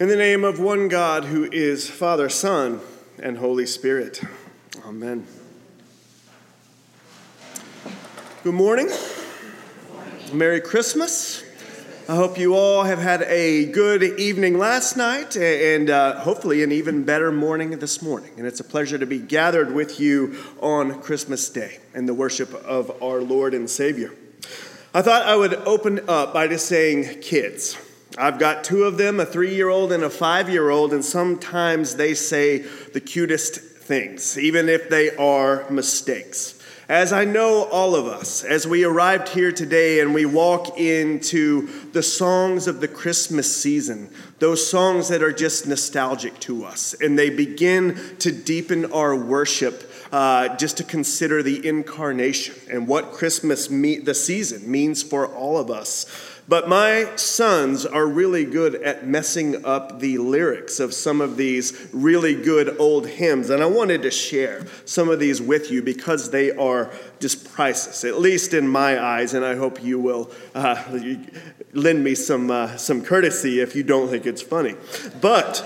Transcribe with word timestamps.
In 0.00 0.08
the 0.08 0.16
name 0.16 0.42
of 0.42 0.58
one 0.58 0.88
God 0.88 1.26
who 1.26 1.44
is 1.52 1.88
Father, 1.88 2.28
Son, 2.28 2.80
and 3.22 3.38
Holy 3.38 3.64
Spirit. 3.64 4.20
Amen. 4.84 5.24
Good 8.42 8.54
morning. 8.54 8.90
Merry 10.32 10.60
Christmas. 10.60 11.44
I 12.08 12.16
hope 12.16 12.40
you 12.40 12.56
all 12.56 12.82
have 12.82 12.98
had 12.98 13.22
a 13.22 13.66
good 13.66 14.02
evening 14.18 14.58
last 14.58 14.96
night 14.96 15.36
and 15.36 15.88
uh, 15.88 16.18
hopefully 16.18 16.64
an 16.64 16.72
even 16.72 17.04
better 17.04 17.30
morning 17.30 17.78
this 17.78 18.02
morning. 18.02 18.32
And 18.36 18.48
it's 18.48 18.58
a 18.58 18.64
pleasure 18.64 18.98
to 18.98 19.06
be 19.06 19.20
gathered 19.20 19.72
with 19.72 20.00
you 20.00 20.36
on 20.60 21.02
Christmas 21.02 21.48
Day 21.48 21.78
in 21.94 22.06
the 22.06 22.14
worship 22.14 22.52
of 22.52 23.00
our 23.00 23.20
Lord 23.20 23.54
and 23.54 23.70
Savior. 23.70 24.12
I 24.92 25.02
thought 25.02 25.22
I 25.22 25.36
would 25.36 25.54
open 25.54 26.00
up 26.08 26.34
by 26.34 26.48
just 26.48 26.66
saying, 26.66 27.20
kids. 27.20 27.76
I've 28.16 28.38
got 28.38 28.62
two 28.62 28.84
of 28.84 28.96
them, 28.96 29.18
a 29.18 29.26
three 29.26 29.54
year 29.54 29.68
old 29.68 29.90
and 29.90 30.04
a 30.04 30.10
five 30.10 30.48
year 30.48 30.70
old, 30.70 30.92
and 30.92 31.04
sometimes 31.04 31.96
they 31.96 32.14
say 32.14 32.58
the 32.58 33.00
cutest 33.00 33.60
things, 33.60 34.38
even 34.38 34.68
if 34.68 34.88
they 34.88 35.14
are 35.16 35.68
mistakes. 35.68 36.60
As 36.88 37.14
I 37.14 37.24
know 37.24 37.64
all 37.64 37.94
of 37.94 38.06
us, 38.06 38.44
as 38.44 38.66
we 38.66 38.84
arrived 38.84 39.30
here 39.30 39.50
today 39.50 40.00
and 40.00 40.12
we 40.12 40.26
walk 40.26 40.78
into 40.78 41.66
the 41.92 42.02
songs 42.02 42.66
of 42.66 42.80
the 42.80 42.88
Christmas 42.88 43.54
season, 43.54 44.10
those 44.38 44.70
songs 44.70 45.08
that 45.08 45.22
are 45.22 45.32
just 45.32 45.66
nostalgic 45.66 46.38
to 46.40 46.64
us, 46.64 46.94
and 47.00 47.18
they 47.18 47.30
begin 47.30 47.98
to 48.18 48.30
deepen 48.30 48.92
our 48.92 49.16
worship 49.16 49.90
uh, 50.12 50.54
just 50.56 50.76
to 50.76 50.84
consider 50.84 51.42
the 51.42 51.66
incarnation 51.66 52.54
and 52.70 52.86
what 52.86 53.12
Christmas, 53.12 53.70
me- 53.70 53.98
the 53.98 54.14
season, 54.14 54.70
means 54.70 55.02
for 55.02 55.26
all 55.26 55.58
of 55.58 55.70
us. 55.70 56.04
But 56.46 56.68
my 56.68 57.10
sons 57.16 57.86
are 57.86 58.06
really 58.06 58.44
good 58.44 58.74
at 58.74 59.06
messing 59.06 59.64
up 59.64 60.00
the 60.00 60.18
lyrics 60.18 60.78
of 60.78 60.92
some 60.92 61.22
of 61.22 61.38
these 61.38 61.88
really 61.92 62.34
good 62.34 62.76
old 62.78 63.06
hymns. 63.06 63.48
And 63.48 63.62
I 63.62 63.66
wanted 63.66 64.02
to 64.02 64.10
share 64.10 64.66
some 64.84 65.08
of 65.08 65.18
these 65.18 65.40
with 65.40 65.70
you 65.70 65.80
because 65.80 66.30
they 66.30 66.50
are 66.50 66.90
just 67.18 67.50
priceless, 67.50 68.04
at 68.04 68.18
least 68.18 68.52
in 68.52 68.68
my 68.68 69.02
eyes. 69.02 69.32
And 69.32 69.42
I 69.42 69.56
hope 69.56 69.82
you 69.82 69.98
will 69.98 70.30
uh, 70.54 70.82
lend 71.72 72.04
me 72.04 72.14
some, 72.14 72.50
uh, 72.50 72.76
some 72.76 73.02
courtesy 73.02 73.60
if 73.60 73.74
you 73.74 73.82
don't 73.82 74.10
think 74.10 74.26
it's 74.26 74.42
funny. 74.42 74.74
But 75.22 75.64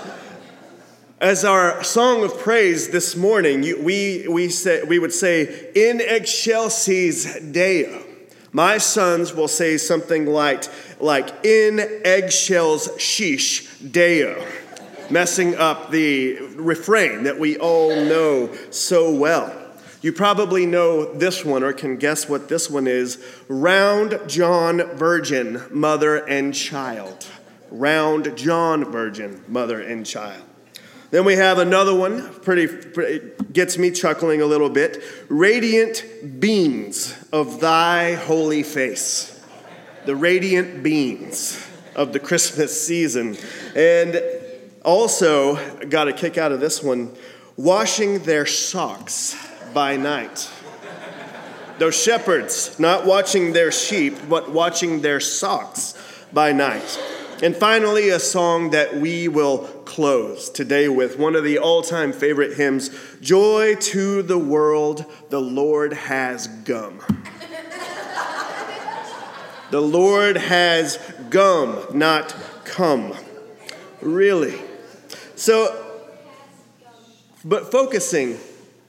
as 1.19 1.43
our 1.43 1.83
song 1.83 2.23
of 2.23 2.39
praise 2.39 2.91
this 2.91 3.17
morning, 3.17 3.83
we, 3.83 4.25
we, 4.29 4.47
say, 4.47 4.83
we 4.83 4.97
would 4.97 5.13
say, 5.13 5.71
In 5.75 5.99
excelsis 5.99 7.37
Deo. 7.51 8.05
My 8.51 8.77
sons 8.77 9.33
will 9.33 9.47
say 9.47 9.77
something 9.77 10.25
like, 10.25 10.63
like 10.99 11.45
in 11.45 11.79
eggshells 12.03 12.87
sheesh 12.97 13.91
deo, 13.91 14.43
messing 15.09 15.55
up 15.55 15.91
the 15.91 16.39
refrain 16.55 17.23
that 17.23 17.39
we 17.39 17.57
all 17.57 17.89
know 17.89 18.49
so 18.71 19.13
well. 19.13 19.55
You 20.01 20.13
probably 20.13 20.65
know 20.65 21.13
this 21.13 21.43
one 21.43 21.61
or 21.61 21.73
can 21.73 21.97
guess 21.97 22.29
what 22.29 22.47
this 22.47 22.69
one 22.69 22.87
is 22.87 23.23
Round 23.49 24.19
John 24.27 24.77
Virgin, 24.95 25.61
Mother 25.71 26.15
and 26.15 26.53
Child. 26.53 27.27
Round 27.69 28.35
John 28.35 28.85
Virgin, 28.85 29.43
Mother 29.47 29.81
and 29.81 30.05
Child. 30.05 30.48
Then 31.11 31.25
we 31.25 31.35
have 31.35 31.57
another 31.57 31.95
one, 31.95 32.33
pretty, 32.41 32.67
pretty, 32.67 33.31
gets 33.51 33.77
me 33.77 33.89
chuckling 33.89 34.41
a 34.41 34.45
little 34.45 34.69
bit. 34.69 35.03
Radiant 35.27 36.39
beams 36.39 37.17
of 37.33 37.59
thy 37.59 38.13
holy 38.13 38.61
face. 38.61 39.43
The 40.05 40.15
radiant 40.15 40.83
beams 40.83 41.65
of 41.95 42.13
the 42.13 42.19
Christmas 42.19 42.79
season. 42.85 43.37
And 43.75 44.21
also, 44.85 45.55
got 45.87 46.07
a 46.07 46.13
kick 46.13 46.37
out 46.37 46.51
of 46.51 46.59
this 46.59 46.83
one, 46.83 47.15
washing 47.57 48.19
their 48.19 48.45
socks 48.45 49.35
by 49.73 49.97
night. 49.97 50.49
Those 51.79 52.01
shepherds, 52.01 52.79
not 52.79 53.05
watching 53.05 53.53
their 53.53 53.71
sheep, 53.71 54.15
but 54.29 54.51
watching 54.51 55.01
their 55.01 55.19
socks 55.19 55.95
by 56.31 56.51
night. 56.51 56.99
And 57.41 57.55
finally, 57.55 58.09
a 58.09 58.19
song 58.19 58.71
that 58.71 58.97
we 58.97 59.29
will 59.29 59.59
close 59.85 60.49
today 60.49 60.89
with 60.89 61.17
one 61.17 61.35
of 61.35 61.45
the 61.45 61.57
all 61.57 61.81
time 61.81 62.11
favorite 62.11 62.57
hymns 62.57 62.89
Joy 63.21 63.75
to 63.75 64.21
the 64.21 64.37
World, 64.37 65.05
the 65.29 65.39
Lord 65.39 65.93
has 65.93 66.47
gum. 66.47 66.99
the 69.71 69.79
Lord 69.79 70.35
has 70.35 70.99
gum, 71.29 71.85
not 71.93 72.35
come. 72.65 73.13
Really. 74.01 74.59
So, 75.35 75.85
but 77.45 77.71
focusing 77.71 78.37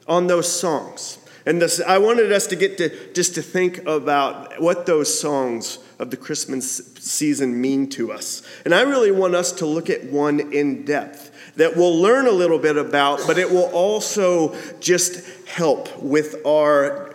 on 0.09 0.27
those 0.27 0.53
songs. 0.53 1.19
And 1.47 1.63
this, 1.63 1.81
I 1.81 1.99
wanted 1.99 2.33
us 2.33 2.49
to 2.49 2.57
get 2.57 2.79
to 2.79 3.13
just 3.13 3.37
to 3.37 3.43
think 3.43 3.87
about 3.87 4.61
what 4.61 4.87
those 4.87 5.21
songs 5.21 5.79
of 6.01 6.11
the 6.11 6.17
Christmas 6.17 6.81
season 6.99 7.61
mean 7.61 7.89
to 7.91 8.11
us. 8.11 8.43
And 8.65 8.75
I 8.75 8.81
really 8.81 9.11
want 9.11 9.35
us 9.35 9.53
to 9.53 9.67
look 9.67 9.91
at 9.91 10.05
one 10.05 10.53
in 10.53 10.85
depth 10.85 11.31
that 11.57 11.77
we'll 11.77 11.97
learn 11.97 12.27
a 12.27 12.33
little 12.33 12.59
bit 12.59 12.79
about, 12.79 13.21
but 13.27 13.37
it 13.37 13.51
will 13.51 13.67
also 13.67 14.57
just 14.81 15.23
help 15.47 16.03
with 16.03 16.45
our 16.47 17.15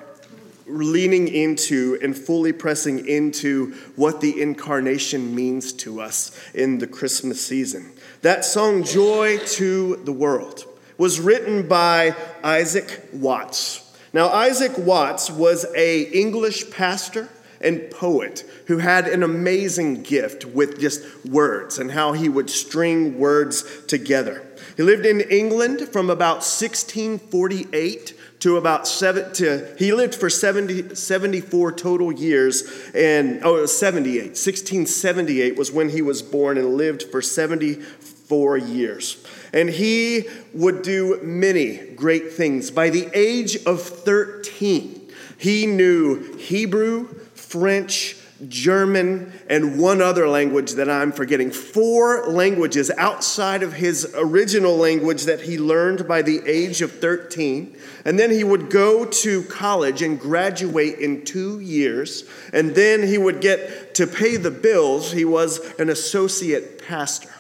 leaning 0.68 1.28
into 1.28 1.98
and 2.02 2.16
fully 2.16 2.54
pressing 2.54 3.08
into 3.08 3.74
what 3.96 4.22
the 4.22 4.40
incarnation 4.40 5.34
means 5.34 5.74
to 5.74 6.00
us 6.00 6.38
in 6.54 6.78
the 6.78 6.88
Christmas 6.88 7.44
season. 7.44 7.92
That 8.22 8.46
song, 8.46 8.84
Joy 8.84 9.40
to 9.40 9.96
the 9.98 10.14
World, 10.14 10.66
was 10.98 11.20
written 11.20 11.68
by 11.68 12.16
Isaac 12.44 13.08
Watts. 13.14 13.82
Now, 14.14 14.30
Isaac 14.30 14.78
Watts 14.78 15.30
was 15.32 15.66
a 15.76 16.04
English 16.04 16.70
pastor 16.70 17.30
and 17.66 17.90
poet 17.92 18.44
who 18.68 18.78
had 18.78 19.08
an 19.08 19.24
amazing 19.24 20.04
gift 20.04 20.46
with 20.46 20.80
just 20.80 21.26
words 21.26 21.80
and 21.80 21.92
how 21.92 22.14
he 22.14 22.30
would 22.30 22.50
string 22.50 23.18
words 23.18 23.86
together. 23.88 24.46
He 24.78 24.84
lived 24.84 25.06
in 25.06 25.22
England 25.22 25.90
from 25.90 26.10
about 26.10 26.38
1648 26.38 28.14
to 28.40 28.58
about 28.58 28.88
seven 28.88 29.34
to 29.34 29.74
he 29.78 29.94
lived 29.94 30.14
for 30.14 30.30
70, 30.30 30.96
74 30.96 31.72
total 31.72 32.12
years 32.12 32.92
and 32.94 33.42
oh 33.44 33.58
it 33.58 33.62
was 33.62 33.78
78 33.78 34.20
1678 34.20 35.58
was 35.58 35.72
when 35.72 35.90
he 35.90 36.02
was 36.02 36.22
born 36.22 36.58
and 36.58 36.76
lived 36.76 37.04
for 37.04 37.22
74 37.22 38.58
years. 38.58 39.26
And 39.54 39.70
he 39.70 40.26
would 40.54 40.82
do 40.82 41.20
many 41.24 41.78
great 41.96 42.34
things. 42.34 42.70
By 42.70 42.90
the 42.90 43.10
age 43.14 43.56
of 43.66 43.82
13 43.82 45.12
he 45.38 45.66
knew 45.66 46.36
hebrew 46.38 47.25
French, 47.48 48.18
German, 48.50 49.32
and 49.50 49.80
one 49.80 50.02
other 50.02 50.28
language 50.28 50.74
that 50.74 50.90
I'm 50.90 51.12
forgetting. 51.12 51.52
Four 51.52 52.28
languages 52.28 52.92
outside 52.98 53.64
of 53.64 53.74
his 53.74 54.14
original 54.18 54.76
language 54.76 55.24
that 55.24 55.42
he 55.42 55.58
learned 55.58 56.08
by 56.08 56.22
the 56.22 56.42
age 56.46 56.82
of 56.82 56.92
13. 56.92 57.78
And 58.04 58.20
then 58.20 58.32
he 58.32 58.44
would 58.44 58.70
go 58.70 59.06
to 59.06 59.44
college 59.44 60.02
and 60.02 60.20
graduate 60.20 61.00
in 61.00 61.24
two 61.24 61.62
years. 61.62 62.26
And 62.52 62.76
then 62.76 63.04
he 63.08 63.18
would 63.18 63.40
get 63.40 63.96
to 63.96 64.06
pay 64.06 64.36
the 64.36 64.52
bills. 64.52 65.14
He 65.14 65.26
was 65.26 65.60
an 65.80 65.90
associate 65.90 66.86
pastor. 66.86 67.32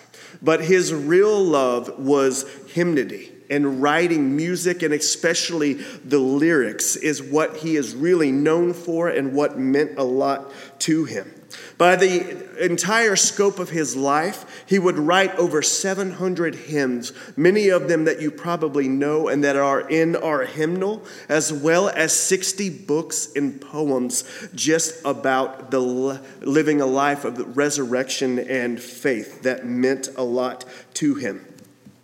But 0.42 0.62
his 0.62 0.94
real 0.94 1.44
love 1.44 2.00
was 2.00 2.46
hymnody 2.68 3.34
and 3.50 3.82
writing 3.82 4.36
music 4.36 4.82
and 4.82 4.94
especially 4.94 5.74
the 5.74 6.20
lyrics 6.20 6.96
is 6.96 7.22
what 7.22 7.58
he 7.58 7.76
is 7.76 7.96
really 7.96 8.32
known 8.32 8.74
for 8.74 9.08
and 9.10 9.34
what 9.34 9.58
meant 9.58 9.98
a 9.98 10.04
lot 10.04 10.52
to 10.80 11.06
him. 11.06 11.32
By 11.78 11.96
the 11.96 12.64
entire 12.64 13.16
scope 13.16 13.59
of 13.59 13.70
his 13.70 13.96
life, 13.96 14.64
he 14.66 14.80
would 14.80 14.97
write 14.97 15.36
over 15.36 15.62
700 15.62 16.56
hymns, 16.56 17.12
many 17.36 17.70
of 17.70 17.88
them 17.88 18.06
that 18.06 18.22
you 18.22 18.32
probably 18.32 18.88
know 18.88 19.28
and 19.28 19.44
that 19.44 19.56
are 19.56 19.82
in 19.82 20.16
our 20.16 20.46
hymnal, 20.46 21.03
as 21.28 21.52
well 21.52 21.90
as 21.90 22.14
60 22.14 22.70
books 22.86 23.30
and 23.36 23.59
poems 23.59 24.24
just 24.53 25.03
about 25.06 25.72
the 25.72 25.80
living 25.80 26.82
a 26.82 26.86
life 26.86 27.26
of 27.26 27.58
resurrection 27.58 28.40
and 28.40 28.82
faith 28.82 29.44
that 29.44 29.66
meant 29.66 30.09
a 30.16 30.24
lot 30.24 30.66
to 30.96 31.16
him. 31.16 31.46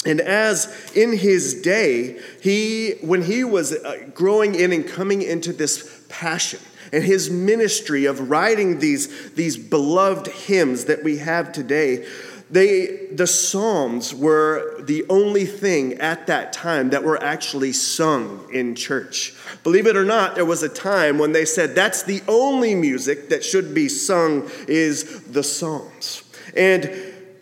And 0.05 0.19
as 0.19 0.91
in 0.95 1.15
his 1.15 1.61
day, 1.61 2.19
he, 2.41 2.95
when 3.01 3.21
he 3.21 3.43
was 3.43 3.73
uh, 3.73 4.09
growing 4.15 4.55
in 4.55 4.71
and 4.71 4.87
coming 4.87 5.21
into 5.21 5.53
this 5.53 6.03
passion 6.09 6.59
and 6.91 7.03
his 7.03 7.29
ministry 7.29 8.05
of 8.05 8.29
writing 8.29 8.79
these, 8.79 9.31
these 9.33 9.57
beloved 9.57 10.27
hymns 10.27 10.85
that 10.85 11.03
we 11.03 11.17
have 11.17 11.51
today, 11.51 12.05
they, 12.49 13.07
the 13.13 13.27
Psalms 13.27 14.13
were 14.13 14.81
the 14.81 15.05
only 15.07 15.45
thing 15.45 15.93
at 15.95 16.27
that 16.27 16.51
time 16.51 16.89
that 16.89 17.03
were 17.03 17.21
actually 17.23 17.71
sung 17.71 18.45
in 18.51 18.75
church. 18.75 19.33
Believe 19.63 19.87
it 19.87 19.95
or 19.95 20.03
not, 20.03 20.35
there 20.35 20.45
was 20.45 20.61
a 20.61 20.67
time 20.67 21.17
when 21.17 21.31
they 21.31 21.45
said 21.45 21.75
that's 21.75 22.03
the 22.03 22.21
only 22.27 22.75
music 22.75 23.29
that 23.29 23.45
should 23.45 23.73
be 23.73 23.87
sung 23.87 24.49
is 24.67 25.21
the 25.23 25.43
Psalms. 25.43 26.23
And 26.53 26.93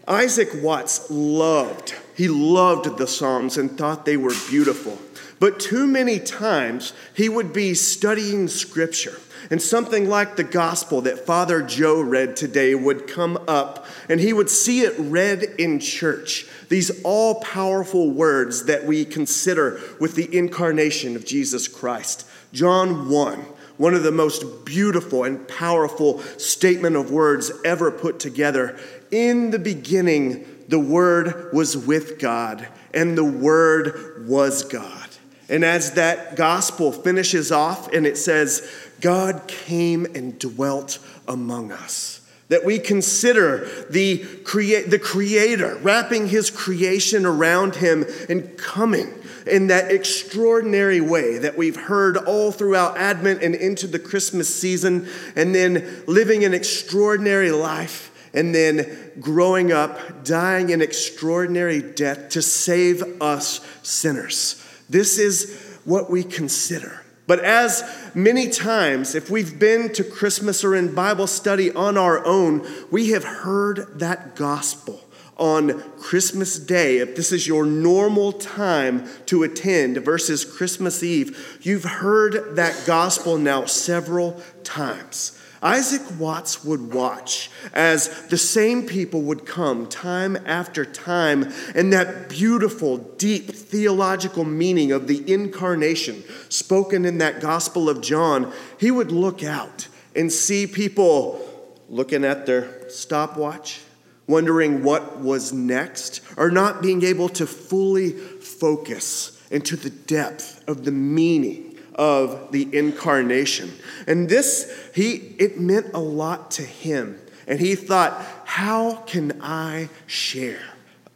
Isaac 0.07 0.49
Watts 0.61 1.09
loved, 1.09 1.95
he 2.19 2.27
loved 2.27 2.97
the 2.97 3.07
Psalms 3.07 3.55
and 3.55 3.77
thought 3.77 4.05
they 4.05 4.17
were 4.17 4.33
beautiful. 4.49 4.99
But 5.39 5.57
too 5.57 5.87
many 5.87 6.19
times 6.19 6.91
he 7.13 7.29
would 7.29 7.53
be 7.53 7.73
studying 7.73 8.49
scripture 8.49 9.21
and 9.49 9.61
something 9.61 10.09
like 10.09 10.35
the 10.35 10.43
gospel 10.43 10.99
that 11.03 11.25
Father 11.25 11.61
Joe 11.61 12.01
read 12.01 12.35
today 12.35 12.75
would 12.75 13.07
come 13.07 13.37
up 13.47 13.85
and 14.09 14.19
he 14.19 14.33
would 14.33 14.49
see 14.49 14.81
it 14.81 14.95
read 14.97 15.43
in 15.57 15.79
church. 15.79 16.45
These 16.67 17.01
all 17.03 17.35
powerful 17.39 18.11
words 18.11 18.65
that 18.65 18.83
we 18.83 19.05
consider 19.05 19.79
with 20.01 20.15
the 20.15 20.37
incarnation 20.37 21.15
of 21.15 21.25
Jesus 21.25 21.69
Christ. 21.69 22.27
John 22.51 23.09
1 23.09 23.45
one 23.79 23.93
of 23.93 24.03
the 24.03 24.11
most 24.11 24.65
beautiful 24.65 25.23
and 25.23 25.47
powerful 25.47 26.19
statement 26.37 26.97
of 26.97 27.11
words 27.11 27.49
ever 27.63 27.89
put 27.89 28.19
together. 28.19 28.77
In 29.09 29.51
the 29.51 29.57
beginning, 29.57 30.45
the 30.67 30.79
Word 30.79 31.53
was 31.53 31.77
with 31.77 32.19
God, 32.19 32.67
and 32.93 33.17
the 33.17 33.23
Word 33.23 34.27
was 34.27 34.65
God. 34.65 35.07
And 35.47 35.63
as 35.63 35.93
that 35.93 36.35
gospel 36.35 36.91
finishes 36.91 37.53
off 37.53 37.91
and 37.93 38.05
it 38.05 38.17
says, 38.17 38.69
God 38.99 39.47
came 39.47 40.05
and 40.13 40.37
dwelt 40.37 40.99
among 41.25 41.71
us. 41.71 42.19
That 42.49 42.65
we 42.65 42.79
consider 42.79 43.65
the, 43.89 44.25
crea- 44.43 44.83
the 44.83 44.99
Creator 44.99 45.77
wrapping 45.77 46.27
His 46.27 46.49
creation 46.49 47.25
around 47.25 47.77
Him 47.77 48.05
and 48.27 48.57
coming 48.57 49.13
in 49.47 49.67
that 49.67 49.91
extraordinary 49.91 51.01
way 51.01 51.37
that 51.37 51.57
we've 51.57 51.75
heard 51.75 52.17
all 52.17 52.51
throughout 52.51 52.97
Advent 52.97 53.41
and 53.41 53.55
into 53.55 53.87
the 53.87 53.99
Christmas 53.99 54.53
season, 54.53 55.07
and 55.35 55.53
then 55.53 56.03
living 56.07 56.43
an 56.43 56.53
extraordinary 56.53 57.51
life, 57.51 58.11
and 58.33 58.53
then 58.53 59.11
growing 59.19 59.71
up, 59.71 60.23
dying 60.23 60.71
an 60.71 60.81
extraordinary 60.81 61.81
death 61.81 62.29
to 62.29 62.41
save 62.41 63.21
us 63.21 63.59
sinners. 63.83 64.63
This 64.89 65.17
is 65.17 65.79
what 65.85 66.09
we 66.09 66.23
consider. 66.23 67.03
But 67.27 67.41
as 67.41 67.83
many 68.15 68.49
times, 68.49 69.13
if 69.13 69.29
we've 69.29 69.59
been 69.59 69.93
to 69.93 70.03
Christmas 70.03 70.63
or 70.63 70.75
in 70.75 70.95
Bible 70.95 71.27
study 71.27 71.71
on 71.71 71.95
our 71.95 72.25
own, 72.25 72.67
we 72.89 73.11
have 73.11 73.23
heard 73.23 73.99
that 73.99 74.35
gospel 74.35 75.08
on 75.39 75.81
Christmas 75.97 76.59
Day, 76.59 76.97
if 76.97 77.15
this 77.15 77.31
is 77.31 77.47
your 77.47 77.65
normal 77.65 78.33
time 78.33 79.07
to 79.25 79.43
attend 79.43 79.97
versus 79.97 80.45
Christmas 80.45 81.01
Eve, 81.01 81.59
you've 81.61 81.85
heard 81.85 82.55
that 82.57 82.83
gospel 82.85 83.37
now 83.37 83.65
several 83.65 84.41
times. 84.63 85.39
Isaac 85.61 86.01
Watts 86.17 86.63
would 86.63 86.93
watch 86.93 87.51
as 87.73 88.27
the 88.27 88.37
same 88.37 88.85
people 88.85 89.21
would 89.23 89.45
come 89.45 89.87
time 89.87 90.37
after 90.45 90.85
time, 90.85 91.51
and 91.75 91.91
that 91.91 92.29
beautiful, 92.29 92.97
deep 92.97 93.51
theological 93.51 94.45
meaning 94.45 94.91
of 94.91 95.07
the 95.07 95.31
incarnation 95.31 96.23
spoken 96.47 97.03
in 97.03 97.17
that 97.17 97.41
Gospel 97.41 97.89
of 97.89 98.01
John, 98.01 98.53
he 98.79 98.89
would 98.89 99.11
look 99.11 99.43
out 99.43 99.87
and 100.15 100.31
see 100.31 100.65
people 100.65 101.45
looking 101.89 102.23
at 102.23 102.45
their 102.45 102.89
stopwatch, 102.89 103.81
wondering 104.29 104.83
what 104.83 105.19
was 105.19 105.51
next, 105.51 106.21
or 106.37 106.51
not 106.51 106.81
being 106.81 107.03
able 107.03 107.27
to 107.27 107.47
fully 107.47 108.11
focus 108.11 109.41
into 109.51 109.75
the 109.75 109.89
depth 109.89 110.63
of 110.67 110.85
the 110.85 110.91
meaning 110.91 111.75
of 111.95 112.51
the 112.51 112.69
incarnation. 112.71 113.73
And 114.07 114.29
this, 114.29 114.71
he, 114.93 115.13
it 115.39 115.59
meant 115.59 115.87
a 115.93 115.99
lot 115.99 116.51
to 116.51 116.61
him. 116.61 117.19
And 117.47 117.59
he 117.59 117.75
thought, 117.75 118.23
how 118.45 118.97
can 119.07 119.41
I 119.41 119.89
share? 120.05 120.61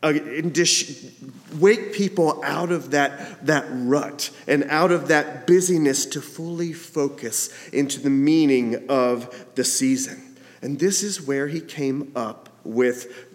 Uh, 0.02 0.14
wake 1.60 1.94
people 1.94 2.44
out 2.44 2.72
of 2.72 2.92
that, 2.92 3.46
that 3.46 3.66
rut 3.70 4.32
and 4.48 4.66
out 4.66 4.92
of 4.92 5.08
that 5.08 5.48
busyness 5.48 6.06
to 6.08 6.20
fully 6.20 6.74
focus 6.74 7.50
into 7.72 8.02
the 8.02 8.10
meaning 8.10 8.90
of 8.90 9.46
the 9.56 9.64
season. 9.64 10.36
And 10.62 10.80
this 10.80 11.04
is 11.04 11.22
where 11.22 11.48
he 11.48 11.62
came 11.62 12.12
up 12.16 12.50
with 12.64 13.28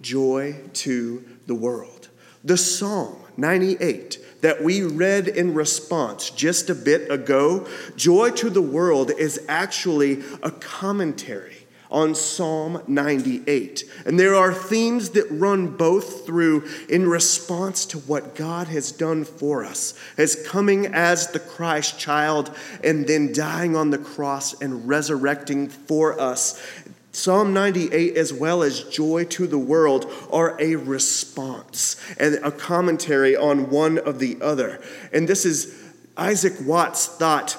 joy 0.00 0.56
to 0.72 1.24
the 1.46 1.54
world. 1.54 2.08
The 2.44 2.56
Psalm 2.56 3.16
98 3.36 4.18
that 4.40 4.62
we 4.62 4.82
read 4.82 5.28
in 5.28 5.54
response 5.54 6.30
just 6.30 6.70
a 6.70 6.74
bit 6.74 7.10
ago, 7.10 7.66
Joy 7.96 8.30
to 8.30 8.50
the 8.50 8.62
World 8.62 9.10
is 9.10 9.44
actually 9.48 10.22
a 10.42 10.50
commentary 10.50 11.56
on 11.90 12.14
Psalm 12.14 12.82
98. 12.86 13.84
And 14.04 14.20
there 14.20 14.34
are 14.34 14.52
themes 14.52 15.10
that 15.10 15.26
run 15.30 15.76
both 15.76 16.26
through 16.26 16.68
in 16.88 17.08
response 17.08 17.86
to 17.86 17.98
what 18.00 18.34
God 18.34 18.68
has 18.68 18.92
done 18.92 19.24
for 19.24 19.64
us, 19.64 19.94
as 20.16 20.46
coming 20.46 20.86
as 20.86 21.28
the 21.28 21.40
Christ 21.40 21.98
child 21.98 22.54
and 22.84 23.06
then 23.06 23.32
dying 23.32 23.74
on 23.74 23.90
the 23.90 23.98
cross 23.98 24.60
and 24.60 24.86
resurrecting 24.86 25.68
for 25.68 26.20
us. 26.20 26.60
Psalm 27.12 27.52
98, 27.52 28.16
as 28.16 28.32
well 28.32 28.62
as 28.62 28.84
Joy 28.84 29.24
to 29.24 29.46
the 29.46 29.58
World, 29.58 30.10
are 30.30 30.60
a 30.60 30.76
response 30.76 31.96
and 32.18 32.36
a 32.36 32.52
commentary 32.52 33.34
on 33.36 33.70
one 33.70 33.98
of 33.98 34.18
the 34.18 34.38
other. 34.40 34.80
And 35.12 35.28
this 35.28 35.44
is 35.44 35.74
Isaac 36.16 36.54
Watts 36.64 37.06
thought 37.06 37.56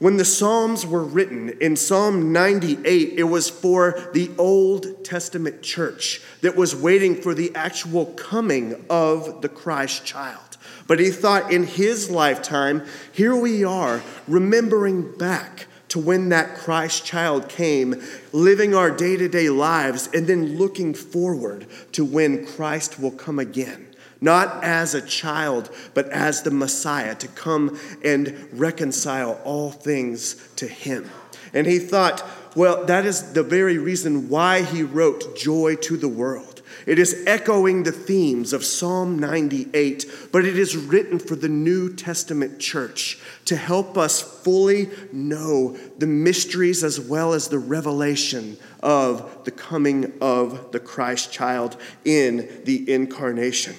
when 0.00 0.16
the 0.16 0.24
Psalms 0.24 0.84
were 0.84 1.04
written 1.04 1.50
in 1.60 1.76
Psalm 1.76 2.32
98, 2.32 3.14
it 3.16 3.22
was 3.22 3.48
for 3.48 4.10
the 4.12 4.30
Old 4.36 5.04
Testament 5.04 5.62
church 5.62 6.20
that 6.40 6.56
was 6.56 6.74
waiting 6.74 7.14
for 7.14 7.32
the 7.32 7.54
actual 7.54 8.06
coming 8.06 8.84
of 8.90 9.40
the 9.40 9.48
Christ 9.48 10.04
child. 10.04 10.58
But 10.86 10.98
he 10.98 11.10
thought 11.10 11.52
in 11.52 11.64
his 11.64 12.10
lifetime, 12.10 12.84
here 13.12 13.36
we 13.36 13.64
are 13.64 14.02
remembering 14.26 15.16
back 15.16 15.68
to 15.94 16.00
when 16.00 16.30
that 16.30 16.56
Christ 16.56 17.04
child 17.04 17.48
came, 17.48 18.02
living 18.32 18.74
our 18.74 18.90
day 18.90 19.16
to 19.16 19.28
day 19.28 19.48
lives, 19.48 20.08
and 20.12 20.26
then 20.26 20.58
looking 20.58 20.92
forward 20.92 21.68
to 21.92 22.04
when 22.04 22.44
Christ 22.44 22.98
will 22.98 23.12
come 23.12 23.38
again. 23.38 23.86
Not 24.20 24.64
as 24.64 24.94
a 24.94 25.06
child, 25.06 25.70
but 25.94 26.08
as 26.08 26.42
the 26.42 26.50
Messiah 26.50 27.14
to 27.14 27.28
come 27.28 27.78
and 28.02 28.48
reconcile 28.52 29.40
all 29.44 29.70
things 29.70 30.34
to 30.56 30.66
Him. 30.66 31.08
And 31.52 31.64
he 31.64 31.78
thought, 31.78 32.24
well, 32.56 32.84
that 32.86 33.06
is 33.06 33.32
the 33.32 33.44
very 33.44 33.78
reason 33.78 34.28
why 34.28 34.62
he 34.62 34.82
wrote 34.82 35.36
Joy 35.36 35.76
to 35.76 35.96
the 35.96 36.08
World 36.08 36.53
it 36.86 36.98
is 36.98 37.22
echoing 37.26 37.82
the 37.82 37.92
themes 37.92 38.52
of 38.52 38.64
Psalm 38.64 39.18
98, 39.18 40.28
but 40.32 40.44
it 40.44 40.58
is 40.58 40.76
written 40.76 41.18
for 41.18 41.36
the 41.36 41.48
New 41.48 41.94
Testament 41.94 42.58
church 42.58 43.18
to 43.46 43.56
help 43.56 43.96
us 43.96 44.20
fully 44.20 44.90
know 45.12 45.76
the 45.98 46.06
mysteries 46.06 46.84
as 46.84 47.00
well 47.00 47.32
as 47.32 47.48
the 47.48 47.58
revelation 47.58 48.56
of 48.80 49.44
the 49.44 49.50
coming 49.50 50.12
of 50.20 50.72
the 50.72 50.80
Christ 50.80 51.32
child 51.32 51.76
in 52.04 52.48
the 52.64 52.92
incarnation. 52.92 53.74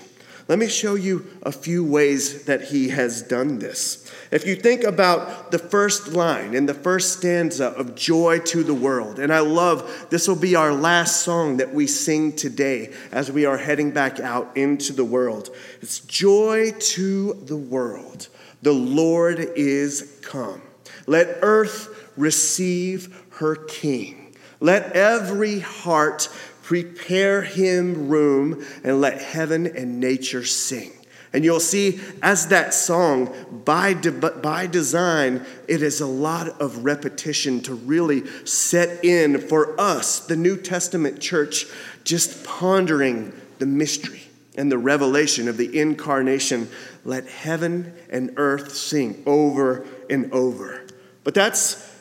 Let 0.48 0.60
me 0.60 0.68
show 0.68 0.94
you 0.94 1.26
a 1.42 1.52
few 1.52 1.84
ways 1.84 2.46
that 2.46 2.66
he 2.66 2.90
has 2.90 3.24
done 3.24 3.58
this. 3.58 4.12
If 4.30 4.46
you 4.46 4.56
think 4.56 4.84
about 4.84 5.50
the 5.50 5.58
first 5.58 6.10
line 6.10 6.54
in 6.54 6.68
the 6.68 6.74
first 6.76 7.18
stanza 7.18 7.70
of 7.70 7.96
Joy 7.96 8.40
to 8.40 8.64
the 8.64 8.74
World, 8.76 9.18
and 9.18 9.34
I 9.34 9.40
love 9.40 10.08
this 10.12 10.28
will 10.28 10.36
be 10.36 10.56
our 10.56 10.72
last 10.72 11.24
song 11.24 11.58
that 11.58 11.74
we 11.74 11.88
sing 11.88 12.32
today 12.32 12.94
as 13.12 13.32
we 13.32 13.46
are 13.46 13.58
heading 13.58 13.90
back 13.90 14.20
out 14.20 14.56
into 14.56 14.94
the 14.94 15.04
world. 15.04 15.50
It's 15.82 16.00
Joy 16.02 16.72
to 16.72 17.34
the 17.34 17.58
World. 17.58 18.28
The 18.62 18.74
Lord 18.74 19.40
is 19.40 20.20
come. 20.22 20.62
Let 21.08 21.40
earth 21.42 22.12
receive 22.18 23.24
her 23.38 23.56
King. 23.56 24.36
Let 24.60 24.94
every 24.94 25.60
heart 25.60 26.30
Prepare 26.66 27.44
him 27.44 28.08
room 28.08 28.66
and 28.84 29.00
let 29.00 29.22
heaven 29.22 29.68
and 29.68 30.00
nature 30.00 30.44
sing. 30.44 30.92
And 31.32 31.46
you'll 31.46 31.60
see, 31.60 32.00
as 32.24 32.48
that 32.48 32.74
song, 32.74 33.62
by, 33.64 33.94
de- 33.94 34.12
by 34.12 34.66
design, 34.66 35.46
it 35.68 35.84
is 35.84 36.02
a 36.02 36.08
lot 36.08 36.60
of 36.60 36.84
repetition 36.84 37.62
to 37.62 37.76
really 37.76 38.26
set 38.48 39.06
in 39.06 39.38
for 39.38 39.80
us, 39.80 40.22
the 40.22 40.36
New 40.36 40.58
Testament 40.58 41.20
church, 41.20 41.68
just 42.04 42.44
pondering 42.44 43.32
the 43.60 43.68
mystery 43.68 44.24
and 44.58 44.72
the 44.72 44.80
revelation 44.80 45.48
of 45.48 45.58
the 45.58 45.80
incarnation. 45.80 46.68
Let 47.04 47.28
heaven 47.28 47.94
and 48.10 48.34
earth 48.38 48.76
sing 48.76 49.22
over 49.28 49.86
and 50.10 50.34
over. 50.34 50.84
But 51.24 51.36
that's 51.36 51.96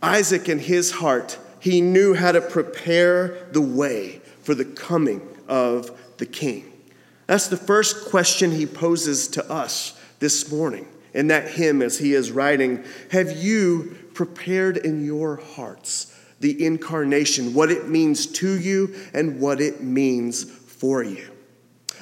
Isaac 0.00 0.48
in 0.48 0.60
his 0.60 0.92
heart 0.92 1.38
he 1.68 1.80
knew 1.80 2.14
how 2.14 2.32
to 2.32 2.40
prepare 2.40 3.46
the 3.52 3.60
way 3.60 4.20
for 4.42 4.54
the 4.54 4.64
coming 4.64 5.20
of 5.48 5.90
the 6.18 6.26
king. 6.26 6.72
That's 7.26 7.48
the 7.48 7.56
first 7.56 8.08
question 8.08 8.50
he 8.50 8.66
poses 8.66 9.28
to 9.28 9.50
us 9.50 9.98
this 10.18 10.50
morning 10.50 10.86
in 11.14 11.28
that 11.28 11.50
hymn 11.50 11.82
as 11.82 11.98
he 11.98 12.14
is 12.14 12.30
writing 12.30 12.84
Have 13.10 13.32
you 13.32 13.98
prepared 14.14 14.78
in 14.78 15.04
your 15.04 15.36
hearts 15.36 16.14
the 16.40 16.64
incarnation, 16.64 17.54
what 17.54 17.70
it 17.70 17.88
means 17.88 18.26
to 18.26 18.58
you 18.58 18.94
and 19.12 19.40
what 19.40 19.60
it 19.60 19.82
means 19.82 20.44
for 20.44 21.02
you. 21.02 21.30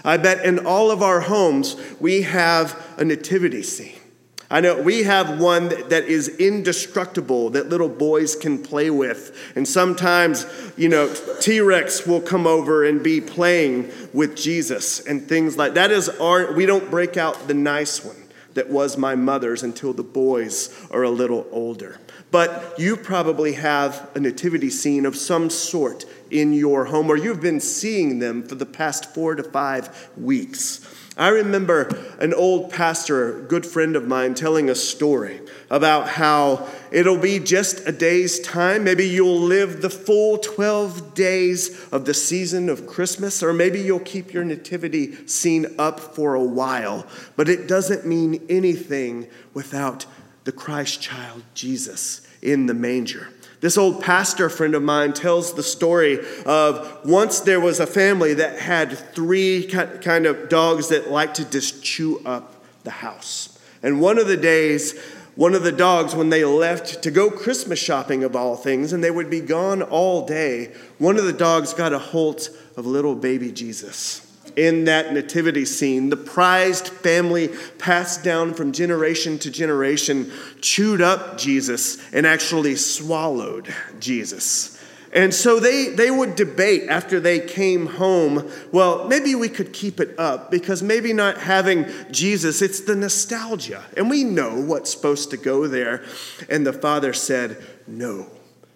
I 0.04 0.18
bet 0.18 0.44
in 0.44 0.66
all 0.66 0.90
of 0.90 1.02
our 1.02 1.20
homes 1.20 1.76
we 1.98 2.22
have 2.22 2.80
a 2.98 3.04
nativity 3.04 3.62
scene. 3.62 3.98
I 4.48 4.60
know 4.60 4.80
we 4.80 5.02
have 5.02 5.40
one 5.40 5.68
that 5.88 6.04
is 6.04 6.28
indestructible 6.28 7.50
that 7.50 7.68
little 7.68 7.88
boys 7.88 8.36
can 8.36 8.62
play 8.62 8.90
with. 8.90 9.36
And 9.56 9.66
sometimes, 9.66 10.46
you 10.76 10.88
know, 10.88 11.12
T 11.40 11.60
Rex 11.60 12.06
will 12.06 12.20
come 12.20 12.46
over 12.46 12.84
and 12.84 13.02
be 13.02 13.20
playing 13.20 13.90
with 14.12 14.36
Jesus 14.36 15.04
and 15.04 15.28
things 15.28 15.56
like 15.56 15.74
that. 15.74 15.90
Is 15.90 16.08
our, 16.08 16.52
we 16.52 16.64
don't 16.64 16.90
break 16.90 17.16
out 17.16 17.48
the 17.48 17.54
nice 17.54 18.04
one 18.04 18.16
that 18.54 18.70
was 18.70 18.96
my 18.96 19.14
mother's 19.14 19.62
until 19.62 19.92
the 19.92 20.02
boys 20.02 20.74
are 20.90 21.02
a 21.02 21.10
little 21.10 21.46
older. 21.50 21.98
But 22.30 22.74
you 22.78 22.96
probably 22.96 23.52
have 23.54 24.10
a 24.14 24.20
nativity 24.20 24.70
scene 24.70 25.06
of 25.06 25.16
some 25.16 25.50
sort 25.50 26.04
in 26.30 26.52
your 26.52 26.86
home, 26.86 27.10
or 27.10 27.16
you've 27.16 27.40
been 27.40 27.60
seeing 27.60 28.18
them 28.18 28.46
for 28.46 28.54
the 28.56 28.66
past 28.66 29.14
four 29.14 29.34
to 29.34 29.42
five 29.42 30.10
weeks. 30.16 30.86
I 31.18 31.28
remember 31.28 31.88
an 32.20 32.34
old 32.34 32.70
pastor, 32.70 33.38
a 33.38 33.42
good 33.42 33.64
friend 33.64 33.96
of 33.96 34.06
mine, 34.06 34.34
telling 34.34 34.68
a 34.68 34.74
story 34.74 35.40
about 35.70 36.08
how 36.08 36.68
it'll 36.90 37.16
be 37.16 37.38
just 37.38 37.88
a 37.88 37.92
day's 37.92 38.38
time. 38.40 38.84
Maybe 38.84 39.08
you'll 39.08 39.40
live 39.40 39.80
the 39.80 39.88
full 39.88 40.36
12 40.36 41.14
days 41.14 41.88
of 41.90 42.04
the 42.04 42.12
season 42.12 42.68
of 42.68 42.86
Christmas, 42.86 43.42
or 43.42 43.54
maybe 43.54 43.80
you'll 43.80 43.98
keep 44.00 44.34
your 44.34 44.44
nativity 44.44 45.26
scene 45.26 45.74
up 45.78 46.00
for 46.00 46.34
a 46.34 46.44
while. 46.44 47.06
But 47.34 47.48
it 47.48 47.66
doesn't 47.66 48.04
mean 48.04 48.44
anything 48.50 49.26
without 49.54 50.04
the 50.44 50.52
Christ 50.52 51.00
child, 51.00 51.42
Jesus, 51.54 52.26
in 52.42 52.66
the 52.66 52.74
manger. 52.74 53.28
This 53.60 53.78
old 53.78 54.02
pastor 54.02 54.50
friend 54.50 54.74
of 54.74 54.82
mine 54.82 55.12
tells 55.12 55.54
the 55.54 55.62
story 55.62 56.18
of 56.44 57.00
once 57.04 57.40
there 57.40 57.60
was 57.60 57.80
a 57.80 57.86
family 57.86 58.34
that 58.34 58.58
had 58.58 58.96
three 59.14 59.66
kind 59.66 60.26
of 60.26 60.48
dogs 60.48 60.88
that 60.88 61.10
liked 61.10 61.36
to 61.36 61.50
just 61.50 61.82
chew 61.82 62.20
up 62.26 62.54
the 62.84 62.90
house. 62.90 63.58
And 63.82 64.00
one 64.00 64.18
of 64.18 64.26
the 64.26 64.36
days, 64.36 64.98
one 65.36 65.54
of 65.54 65.62
the 65.62 65.72
dogs, 65.72 66.14
when 66.14 66.28
they 66.28 66.44
left 66.44 67.02
to 67.02 67.10
go 67.10 67.30
Christmas 67.30 67.78
shopping 67.78 68.24
of 68.24 68.36
all 68.36 68.56
things, 68.56 68.92
and 68.92 69.02
they 69.02 69.10
would 69.10 69.30
be 69.30 69.40
gone 69.40 69.82
all 69.82 70.26
day, 70.26 70.72
one 70.98 71.18
of 71.18 71.24
the 71.24 71.32
dogs 71.32 71.72
got 71.72 71.92
a 71.92 71.98
hold 71.98 72.48
of 72.76 72.86
little 72.86 73.14
baby 73.14 73.52
Jesus 73.52 74.25
in 74.56 74.84
that 74.84 75.12
nativity 75.12 75.64
scene, 75.66 76.08
the 76.08 76.16
prized 76.16 76.88
family 76.88 77.48
passed 77.78 78.24
down 78.24 78.54
from 78.54 78.72
generation 78.72 79.38
to 79.38 79.50
generation 79.50 80.32
chewed 80.60 81.02
up 81.02 81.38
Jesus 81.38 81.98
and 82.12 82.26
actually 82.26 82.74
swallowed 82.76 83.72
Jesus. 84.00 84.72
And 85.12 85.32
so 85.32 85.60
they, 85.60 85.90
they 85.90 86.10
would 86.10 86.36
debate 86.36 86.88
after 86.90 87.20
they 87.20 87.40
came 87.40 87.86
home 87.86 88.50
well, 88.72 89.06
maybe 89.06 89.34
we 89.34 89.48
could 89.48 89.72
keep 89.72 90.00
it 90.00 90.18
up 90.18 90.50
because 90.50 90.82
maybe 90.82 91.12
not 91.12 91.38
having 91.38 91.86
Jesus, 92.10 92.60
it's 92.60 92.80
the 92.80 92.96
nostalgia. 92.96 93.84
And 93.96 94.10
we 94.10 94.24
know 94.24 94.60
what's 94.60 94.90
supposed 94.90 95.30
to 95.30 95.36
go 95.36 95.68
there. 95.68 96.04
And 96.50 96.66
the 96.66 96.72
father 96.72 97.12
said, 97.12 97.62
No, 97.86 98.26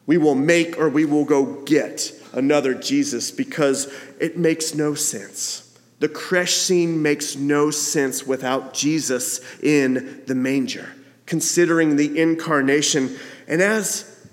we 0.06 0.16
will 0.16 0.34
make 0.34 0.78
or 0.78 0.88
we 0.88 1.04
will 1.04 1.24
go 1.24 1.62
get 1.64 2.12
another 2.32 2.74
Jesus 2.74 3.30
because 3.30 3.92
it 4.18 4.38
makes 4.38 4.74
no 4.74 4.94
sense. 4.94 5.69
The 6.00 6.08
creche 6.08 6.56
scene 6.56 7.02
makes 7.02 7.36
no 7.36 7.70
sense 7.70 8.26
without 8.26 8.74
Jesus 8.74 9.40
in 9.62 10.22
the 10.26 10.34
manger, 10.34 10.92
considering 11.26 11.96
the 11.96 12.18
incarnation. 12.18 13.16
And 13.46 13.62
as 13.62 14.26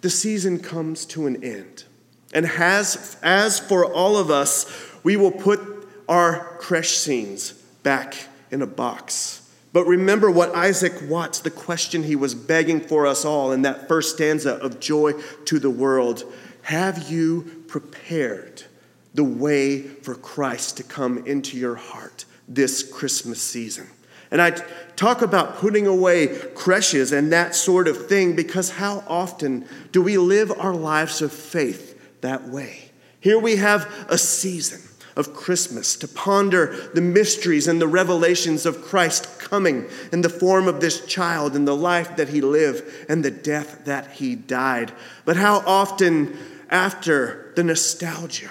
the 0.00 0.10
season 0.10 0.58
comes 0.58 1.04
to 1.06 1.26
an 1.26 1.44
end, 1.44 1.84
and 2.32 2.46
as, 2.46 3.16
as 3.22 3.60
for 3.60 3.84
all 3.84 4.16
of 4.16 4.30
us, 4.30 4.66
we 5.04 5.16
will 5.16 5.30
put 5.30 5.60
our 6.08 6.56
creche 6.58 6.96
scenes 6.96 7.52
back 7.82 8.16
in 8.50 8.62
a 8.62 8.66
box. 8.66 9.42
But 9.74 9.84
remember 9.84 10.30
what 10.30 10.54
Isaac 10.54 10.94
Watts, 11.02 11.40
the 11.40 11.50
question 11.50 12.02
he 12.02 12.16
was 12.16 12.34
begging 12.34 12.80
for 12.80 13.06
us 13.06 13.24
all 13.24 13.52
in 13.52 13.62
that 13.62 13.88
first 13.88 14.14
stanza 14.14 14.54
of 14.54 14.80
Joy 14.80 15.12
to 15.46 15.58
the 15.58 15.70
World 15.70 16.24
Have 16.62 17.10
you 17.10 17.64
prepared? 17.68 18.64
The 19.14 19.24
way 19.24 19.80
for 19.80 20.14
Christ 20.14 20.76
to 20.78 20.82
come 20.82 21.24
into 21.26 21.56
your 21.56 21.76
heart 21.76 22.24
this 22.48 22.82
Christmas 22.82 23.40
season. 23.40 23.88
And 24.30 24.42
I 24.42 24.50
talk 24.96 25.22
about 25.22 25.56
putting 25.56 25.86
away 25.86 26.26
creches 26.54 27.12
and 27.12 27.32
that 27.32 27.54
sort 27.54 27.86
of 27.86 28.08
thing 28.08 28.34
because 28.34 28.70
how 28.70 29.04
often 29.06 29.66
do 29.92 30.02
we 30.02 30.18
live 30.18 30.50
our 30.58 30.74
lives 30.74 31.22
of 31.22 31.32
faith 31.32 32.20
that 32.20 32.48
way? 32.48 32.90
Here 33.20 33.38
we 33.38 33.56
have 33.56 33.88
a 34.08 34.18
season 34.18 34.80
of 35.16 35.34
Christmas 35.34 35.94
to 35.96 36.08
ponder 36.08 36.90
the 36.94 37.00
mysteries 37.00 37.68
and 37.68 37.80
the 37.80 37.86
revelations 37.86 38.66
of 38.66 38.82
Christ 38.82 39.38
coming 39.38 39.86
in 40.10 40.22
the 40.22 40.28
form 40.28 40.66
of 40.66 40.80
this 40.80 41.06
child 41.06 41.54
and 41.54 41.66
the 41.66 41.76
life 41.76 42.16
that 42.16 42.28
he 42.28 42.40
lived 42.40 42.82
and 43.08 43.24
the 43.24 43.30
death 43.30 43.84
that 43.84 44.10
he 44.12 44.34
died. 44.34 44.92
But 45.24 45.36
how 45.36 45.60
often, 45.60 46.36
after 46.68 47.52
the 47.54 47.62
nostalgia, 47.62 48.50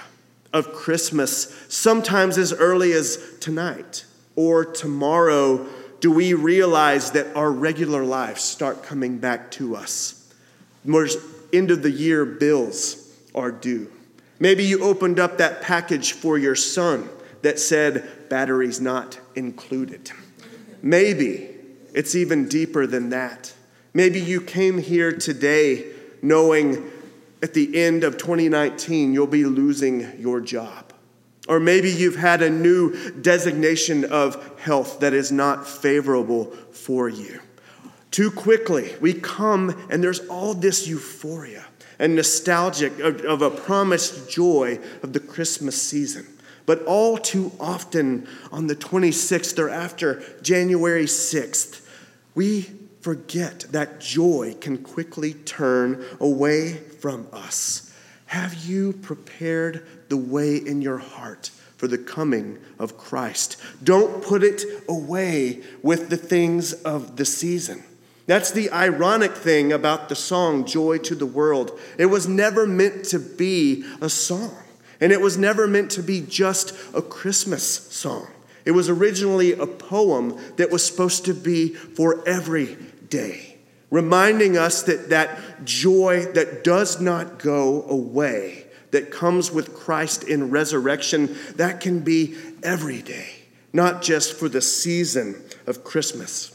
of 0.54 0.72
Christmas, 0.72 1.66
sometimes 1.68 2.38
as 2.38 2.54
early 2.54 2.94
as 2.94 3.18
tonight 3.40 4.06
or 4.36 4.64
tomorrow, 4.64 5.68
do 6.00 6.12
we 6.12 6.34
realize 6.34 7.12
that 7.12 7.36
our 7.36 7.52
regular 7.52 8.04
lives 8.04 8.42
start 8.42 8.84
coming 8.84 9.18
back 9.18 9.50
to 9.52 9.76
us. 9.76 10.34
More 10.86 11.08
end 11.52 11.72
of 11.72 11.82
the 11.82 11.92
year 11.92 12.26
bills 12.26 13.10
are 13.34 13.52
due. 13.52 13.92
Maybe 14.40 14.64
you 14.66 14.84
opened 14.84 15.20
up 15.20 15.38
that 15.38 15.62
package 15.62 16.12
for 16.12 16.38
your 16.38 16.56
son 16.56 17.08
that 17.42 17.60
said 17.60 18.30
batteries 18.30 18.82
not 18.82 19.20
included. 19.36 20.12
Maybe 20.82 21.50
it's 21.94 22.16
even 22.16 22.50
deeper 22.50 22.86
than 22.86 23.10
that. 23.10 23.54
Maybe 23.94 24.20
you 24.20 24.42
came 24.42 24.80
here 24.80 25.12
today 25.12 25.86
knowing 26.22 26.92
at 27.44 27.54
the 27.54 27.78
end 27.78 28.06
of 28.06 28.18
2019, 28.18 29.14
you'll 29.14 29.28
be 29.28 29.44
losing 29.44 30.18
your 30.18 30.40
job. 30.40 30.94
Or 31.50 31.60
maybe 31.60 31.92
you've 31.92 32.16
had 32.16 32.42
a 32.42 32.50
new 32.50 33.12
designation 33.12 34.06
of 34.06 34.58
health 34.60 35.02
that 35.02 35.14
is 35.14 35.30
not 35.30 35.68
favorable 35.68 36.46
for 36.72 37.10
you. 37.10 37.42
Too 38.12 38.32
quickly, 38.32 38.96
we 39.02 39.14
come 39.14 39.76
and 39.90 40.02
there's 40.02 40.22
all 40.28 40.54
this 40.54 40.88
euphoria 40.88 41.66
and 42.00 42.16
nostalgic 42.16 42.98
of, 43.00 43.20
of 43.22 43.42
a 43.42 43.52
promised 43.52 44.32
joy 44.32 44.80
of 45.02 45.12
the 45.12 45.20
Christmas 45.20 45.80
season. 45.82 46.26
But 46.66 46.84
all 46.84 47.18
too 47.18 47.52
often 47.60 48.26
on 48.54 48.68
the 48.68 48.76
26th 48.76 49.60
or 49.60 49.70
after 49.70 50.24
January 50.42 51.06
6th, 51.06 51.86
we 52.36 52.70
forget 53.04 53.66
that 53.72 54.00
joy 54.00 54.56
can 54.62 54.78
quickly 54.78 55.34
turn 55.34 56.04
away 56.22 56.74
from 56.74 57.28
us. 57.34 57.94
Have 58.28 58.54
you 58.66 58.94
prepared 58.94 59.86
the 60.08 60.16
way 60.18 60.56
in 60.56 60.82
your 60.82 61.00
heart 61.00 61.52
for 61.76 61.90
the 61.90 61.98
coming 61.98 62.60
of 62.80 62.98
Christ? 62.98 63.62
Don't 63.84 64.24
put 64.24 64.42
it 64.42 64.64
away 64.88 65.62
with 65.84 66.10
the 66.10 66.18
things 66.18 66.72
of 66.72 67.18
the 67.18 67.26
season. 67.26 67.84
That's 68.26 68.52
the 68.52 68.72
ironic 68.72 69.34
thing 69.34 69.74
about 69.74 70.08
the 70.08 70.16
song 70.16 70.66
Joy 70.66 70.98
to 71.00 71.14
the 71.14 71.26
World. 71.26 71.78
It 71.98 72.06
was 72.06 72.26
never 72.26 72.66
meant 72.66 73.04
to 73.08 73.20
be 73.20 73.84
a 74.00 74.08
song, 74.08 74.56
and 75.02 75.12
it 75.12 75.20
was 75.20 75.38
never 75.38 75.68
meant 75.68 75.92
to 75.92 76.02
be 76.02 76.22
just 76.22 76.74
a 76.96 77.02
Christmas 77.02 77.66
song. 77.94 78.28
It 78.64 78.72
was 78.72 78.88
originally 78.88 79.52
a 79.52 79.68
poem 79.68 80.40
that 80.56 80.72
was 80.72 80.86
supposed 80.86 81.26
to 81.26 81.34
be 81.34 81.74
for 81.74 82.26
every 82.26 82.78
day, 83.14 83.56
reminding 83.92 84.58
us 84.58 84.82
that 84.84 85.10
that 85.10 85.64
joy 85.64 86.26
that 86.34 86.64
does 86.64 87.00
not 87.00 87.38
go 87.38 87.84
away, 87.84 88.66
that 88.90 89.12
comes 89.12 89.52
with 89.52 89.76
Christ 89.76 90.24
in 90.24 90.50
resurrection, 90.50 91.38
that 91.56 91.80
can 91.80 92.00
be 92.00 92.36
every 92.64 93.04
day, 93.04 93.30
not 93.72 94.02
just 94.02 94.34
for 94.34 94.50
the 94.50 94.62
season 94.62 95.40
of 95.68 95.84
Christmas. 95.84 96.50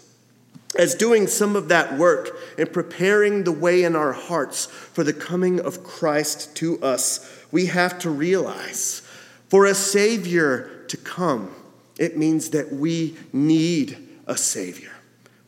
As 0.77 0.97
doing 0.97 1.29
some 1.29 1.55
of 1.55 1.69
that 1.69 1.97
work 1.97 2.37
and 2.59 2.73
preparing 2.73 3.45
the 3.45 3.53
way 3.53 3.85
in 3.85 3.95
our 3.95 4.13
hearts 4.13 4.67
for 4.67 5.05
the 5.05 5.15
coming 5.15 5.61
of 5.61 5.85
Christ 5.85 6.57
to 6.57 6.83
us, 6.83 7.25
we 7.53 7.67
have 7.67 8.01
to 8.01 8.11
realize 8.11 9.03
for 9.49 9.65
a 9.65 9.75
Savior 9.75 10.85
to 10.89 10.97
come, 10.97 11.55
it 11.99 12.19
means 12.19 12.51
that 12.51 12.73
we 12.73 13.17
need 13.33 13.97
a 14.27 14.37
Savior. 14.37 14.98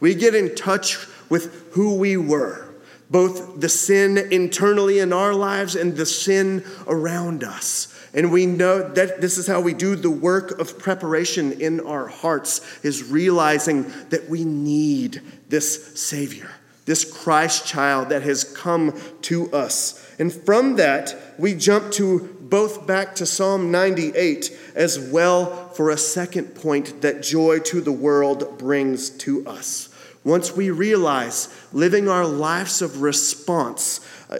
We 0.00 0.14
get 0.14 0.35
in 0.35 0.54
touch 0.54 0.99
with 1.28 1.73
who 1.73 1.97
we 1.97 2.16
were, 2.16 2.66
both 3.11 3.61
the 3.61 3.69
sin 3.69 4.19
internally 4.19 4.99
in 4.99 5.12
our 5.12 5.35
lives 5.35 5.76
and 5.76 5.97
the 5.97 6.07
sin 6.07 6.64
around 6.87 7.45
us. 7.45 7.95
And 8.12 8.33
we 8.33 8.47
know 8.47 8.88
that 8.88 9.21
this 9.21 9.38
is 9.38 9.47
how 9.47 9.61
we 9.61 9.73
do 9.73 9.95
the 9.95 10.11
work 10.11 10.59
of 10.59 10.78
preparation 10.78 11.61
in 11.61 11.80
our 11.80 12.09
hearts 12.09 12.61
is 12.83 13.04
realizing 13.04 13.85
that 14.09 14.28
we 14.28 14.45
need 14.45 15.23
this 15.49 16.00
savior 16.00 16.50
this 16.90 17.04
Christ 17.04 17.66
child 17.66 18.09
that 18.09 18.23
has 18.23 18.42
come 18.42 19.00
to 19.23 19.49
us. 19.52 20.04
And 20.19 20.33
from 20.33 20.75
that, 20.75 21.14
we 21.38 21.54
jump 21.54 21.92
to 21.92 22.37
both 22.40 22.85
back 22.85 23.14
to 23.14 23.26
Psalm 23.26 23.71
98 23.71 24.59
as 24.75 24.99
well 24.99 25.69
for 25.69 25.90
a 25.90 25.97
second 25.97 26.57
point 26.57 27.02
that 27.02 27.23
joy 27.23 27.61
to 27.61 27.80
the 27.80 27.92
world 27.92 28.59
brings 28.59 29.11
to 29.11 29.47
us. 29.47 29.89
Once 30.30 30.54
we 30.54 30.70
realize 30.70 31.49
living 31.72 32.08
our 32.08 32.25
lives 32.25 32.80
of 32.82 33.02
response, 33.02 34.00
uh, 34.30 34.38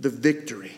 the 0.00 0.10
victory 0.10 0.72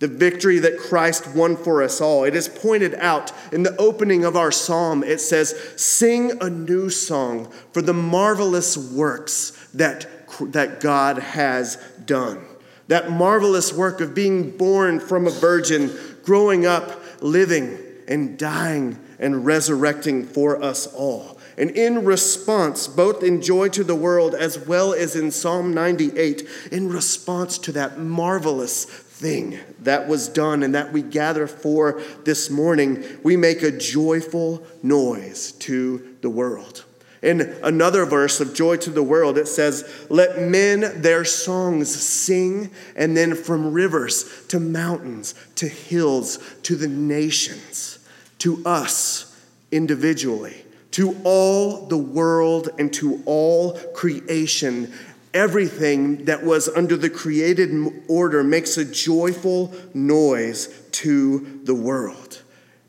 the 0.00 0.08
victory 0.08 0.58
that 0.58 0.78
Christ 0.78 1.28
won 1.28 1.58
for 1.58 1.82
us 1.82 2.00
all. 2.00 2.24
It 2.24 2.34
is 2.34 2.48
pointed 2.48 2.94
out 2.94 3.32
in 3.52 3.62
the 3.62 3.76
opening 3.76 4.24
of 4.24 4.34
our 4.34 4.50
psalm. 4.50 5.04
It 5.04 5.20
says, 5.20 5.54
Sing 5.76 6.40
a 6.40 6.48
new 6.48 6.88
song 6.88 7.52
for 7.72 7.82
the 7.82 7.92
marvelous 7.92 8.78
works 8.78 9.50
that, 9.74 10.06
that 10.52 10.80
God 10.80 11.18
has 11.18 11.76
done. 12.06 12.42
That 12.88 13.10
marvelous 13.10 13.74
work 13.74 14.00
of 14.00 14.14
being 14.14 14.56
born 14.56 15.00
from 15.00 15.26
a 15.26 15.30
virgin, 15.30 15.94
growing 16.22 16.64
up, 16.64 16.98
living, 17.20 17.78
and 18.08 18.38
dying 18.38 18.98
and 19.18 19.44
resurrecting 19.44 20.24
for 20.24 20.62
us 20.62 20.86
all. 20.86 21.38
And 21.60 21.72
in 21.72 22.06
response, 22.06 22.88
both 22.88 23.22
in 23.22 23.42
joy 23.42 23.68
to 23.68 23.84
the 23.84 23.94
world 23.94 24.34
as 24.34 24.58
well 24.58 24.94
as 24.94 25.14
in 25.14 25.30
Psalm 25.30 25.74
98, 25.74 26.48
in 26.72 26.88
response 26.88 27.58
to 27.58 27.72
that 27.72 27.98
marvelous 27.98 28.86
thing 28.86 29.58
that 29.80 30.08
was 30.08 30.26
done 30.26 30.62
and 30.62 30.74
that 30.74 30.90
we 30.90 31.02
gather 31.02 31.46
for 31.46 32.00
this 32.24 32.48
morning, 32.48 33.04
we 33.22 33.36
make 33.36 33.62
a 33.62 33.70
joyful 33.70 34.66
noise 34.82 35.52
to 35.52 36.16
the 36.22 36.30
world. 36.30 36.86
In 37.20 37.42
another 37.62 38.06
verse 38.06 38.40
of 38.40 38.54
Joy 38.54 38.78
to 38.78 38.88
the 38.88 39.02
World, 39.02 39.36
it 39.36 39.46
says, 39.46 40.06
Let 40.08 40.40
men 40.40 41.02
their 41.02 41.26
songs 41.26 41.94
sing, 41.94 42.70
and 42.96 43.14
then 43.14 43.34
from 43.34 43.74
rivers 43.74 44.46
to 44.46 44.58
mountains 44.58 45.34
to 45.56 45.68
hills 45.68 46.38
to 46.62 46.74
the 46.76 46.88
nations, 46.88 47.98
to 48.38 48.62
us 48.64 49.38
individually, 49.70 50.64
to 50.92 51.16
all 51.24 51.86
the 51.86 51.98
world 51.98 52.68
and 52.78 52.92
to 52.94 53.22
all 53.26 53.78
creation 53.94 54.92
Everything 55.32 56.24
that 56.24 56.42
was 56.42 56.68
under 56.68 56.96
the 56.96 57.10
created 57.10 57.70
order 58.08 58.42
makes 58.42 58.76
a 58.76 58.84
joyful 58.84 59.72
noise 59.94 60.66
to 60.90 61.60
the 61.62 61.74
world. 61.74 62.42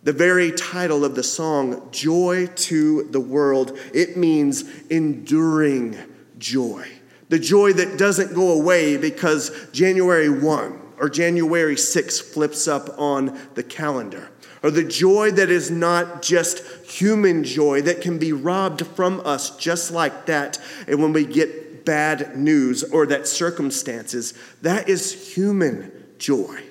The 0.04 0.14
very 0.14 0.52
title 0.52 1.06
of 1.06 1.14
the 1.14 1.22
song, 1.22 1.90
Joy 1.92 2.48
to 2.48 3.04
the 3.12 3.20
World, 3.20 3.78
it 3.94 4.18
means 4.18 4.64
enduring 4.90 5.96
joy. 6.40 6.88
The 7.30 7.38
joy 7.38 7.74
that 7.74 8.00
doesn't 8.00 8.34
go 8.34 8.60
away 8.60 8.98
because 8.98 9.52
January 9.72 10.30
1 10.30 10.81
or 11.02 11.10
January 11.10 11.76
6 11.76 12.20
flips 12.22 12.68
up 12.68 12.98
on 12.98 13.38
the 13.56 13.64
calendar. 13.64 14.30
Or 14.64 14.70
the 14.70 14.84
joy 14.84 15.32
that 15.32 15.50
is 15.50 15.72
not 15.72 16.22
just 16.22 16.64
human 16.86 17.44
joy 17.44 17.82
that 17.82 18.02
can 18.02 18.20
be 18.20 18.32
robbed 18.32 18.86
from 18.86 19.20
us 19.26 19.58
just 19.58 19.92
like 19.92 20.28
that. 20.28 20.60
And 20.88 21.02
when 21.02 21.12
we 21.12 21.26
get 21.26 21.84
bad 21.84 22.38
news 22.38 22.84
or 22.84 23.08
that 23.08 23.28
circumstances, 23.28 24.36
that 24.62 24.88
is 24.88 25.36
human 25.36 25.92
joy. 26.20 26.62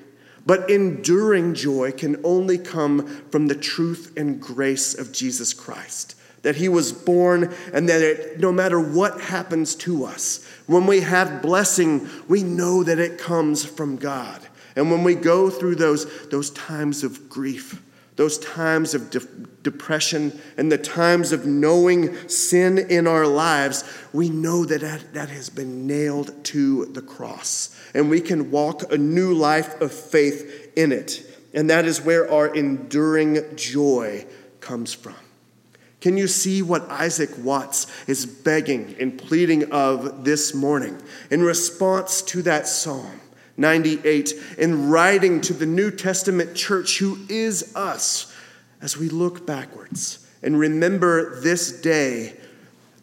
But 0.47 0.71
enduring 0.71 1.55
joy 1.55 1.91
can 1.91 2.21
only 2.25 2.59
come 2.59 3.07
from 3.31 3.49
the 3.49 3.57
truth 3.57 4.13
and 4.17 4.41
grace 4.41 4.97
of 4.97 5.13
Jesus 5.13 5.53
Christ. 5.53 6.15
That 6.43 6.57
he 6.57 6.69
was 6.69 6.93
born, 6.93 7.55
and 7.73 7.89
that 7.89 8.01
it, 8.01 8.41
no 8.41 8.51
matter 8.51 8.81
what 8.81 9.21
happens 9.21 9.75
to 9.77 10.05
us, 10.05 10.47
when 10.67 10.87
we 10.87 11.01
have 11.01 11.43
blessing, 11.43 12.09
we 12.29 12.43
know 12.43 12.83
that 12.83 12.99
it 12.99 13.19
comes 13.19 13.65
from 13.65 13.97
God. 13.97 14.41
And 14.77 14.91
when 14.91 15.05
we 15.05 15.15
go 15.15 15.51
through 15.51 15.75
those, 15.75 16.29
those 16.29 16.51
times 16.51 17.05
of 17.05 17.29
grief, 17.29 17.83
those 18.17 18.39
times 18.39 18.95
of 18.95 19.11
de- 19.11 19.21
depression 19.63 20.39
and 20.57 20.71
the 20.71 20.79
times 20.79 21.33
of 21.33 21.47
knowing 21.47 22.29
sin 22.29 22.79
in 22.79 23.07
our 23.07 23.27
lives, 23.27 23.83
we 24.13 24.29
know 24.29 24.65
that, 24.65 24.83
that 24.83 25.15
that 25.15 25.29
has 25.31 25.49
been 25.49 25.87
nailed 25.87 26.45
to 26.45 26.87
the 26.87 27.03
cross. 27.03 27.77
And 27.95 28.11
we 28.11 28.21
can 28.21 28.51
walk 28.51 28.93
a 28.93 28.99
new 28.99 29.35
life 29.35 29.81
of 29.81 29.93
faith 29.93 30.73
in 30.77 30.93
it. 30.93 31.27
And 31.53 31.71
that 31.71 31.85
is 31.85 32.01
where 32.01 32.31
our 32.31 32.55
enduring 32.55 33.57
joy 33.57 34.27
comes 34.61 34.93
from. 34.93 35.17
Can 36.01 36.17
you 36.17 36.29
see 36.29 36.63
what 36.63 36.91
Isaac 36.91 37.31
Watts 37.39 37.87
is 38.07 38.25
begging 38.25 38.97
and 38.99 39.19
pleading 39.19 39.71
of 39.71 40.25
this 40.25 40.55
morning 40.55 41.01
in 41.31 41.43
response 41.43 42.23
to 42.23 42.43
that 42.43 42.67
psalm? 42.67 43.21
98 43.57 44.33
in 44.57 44.89
writing 44.89 45.43
to 45.43 45.53
the 45.53 45.67
New 45.67 45.91
Testament 45.91 46.55
church, 46.55 46.99
who 46.99 47.19
is 47.29 47.75
us, 47.77 48.35
as 48.81 48.97
we 48.97 49.11
look 49.11 49.47
backwards 49.47 50.27
and 50.43 50.59
remember 50.59 51.39
this 51.41 51.71
day, 51.81 52.35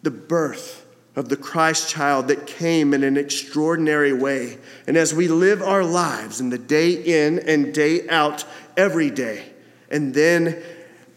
the 0.02 0.10
birth 0.10 0.84
of 1.16 1.30
the 1.30 1.38
Christ 1.38 1.90
child 1.90 2.28
that 2.28 2.48
came 2.48 2.94
in 2.94 3.04
an 3.04 3.18
extraordinary 3.18 4.14
way. 4.14 4.58
And 4.88 4.98
as 4.98 5.14
we 5.14 5.28
live 5.28 5.62
our 5.62 5.84
lives 5.84 6.40
in 6.42 6.50
the 6.50 6.58
day 6.58 6.92
in 6.92 7.40
and 7.40 7.74
day 7.74 8.08
out, 8.10 8.44
every 8.76 9.12
day, 9.12 9.52
and 9.90 10.14
then 10.14 10.62